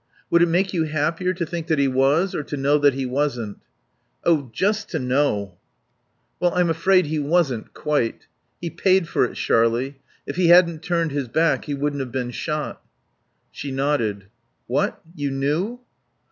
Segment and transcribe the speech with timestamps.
[0.31, 3.05] "Would it make you happier to think that he was or to know that he
[3.05, 3.59] wasn't?"
[4.23, 5.59] "Oh just to know."
[6.39, 8.25] "Well, I'm afraid he wasn't, quite....
[8.59, 9.97] He paid for it, Sharlie.
[10.25, 12.81] If he hadn't turned his back he wouldn't have been shot."
[13.51, 14.25] She nodded.
[14.65, 14.99] "What?
[15.15, 15.81] You knew?"